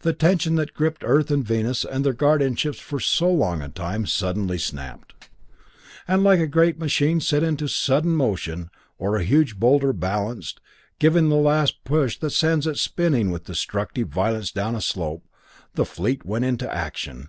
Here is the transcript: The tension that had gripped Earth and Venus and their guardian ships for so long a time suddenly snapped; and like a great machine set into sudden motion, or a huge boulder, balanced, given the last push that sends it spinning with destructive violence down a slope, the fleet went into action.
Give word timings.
The 0.00 0.12
tension 0.12 0.56
that 0.56 0.70
had 0.70 0.74
gripped 0.74 1.04
Earth 1.06 1.30
and 1.30 1.46
Venus 1.46 1.84
and 1.84 2.04
their 2.04 2.12
guardian 2.12 2.56
ships 2.56 2.80
for 2.80 2.98
so 2.98 3.30
long 3.30 3.62
a 3.62 3.68
time 3.68 4.04
suddenly 4.04 4.58
snapped; 4.58 5.28
and 6.08 6.24
like 6.24 6.40
a 6.40 6.48
great 6.48 6.76
machine 6.76 7.20
set 7.20 7.44
into 7.44 7.68
sudden 7.68 8.16
motion, 8.16 8.68
or 8.98 9.14
a 9.16 9.22
huge 9.22 9.56
boulder, 9.60 9.92
balanced, 9.92 10.60
given 10.98 11.28
the 11.28 11.36
last 11.36 11.84
push 11.84 12.18
that 12.18 12.30
sends 12.30 12.66
it 12.66 12.78
spinning 12.78 13.30
with 13.30 13.44
destructive 13.44 14.08
violence 14.08 14.50
down 14.50 14.74
a 14.74 14.80
slope, 14.80 15.22
the 15.74 15.84
fleet 15.84 16.26
went 16.26 16.44
into 16.44 16.68
action. 16.74 17.28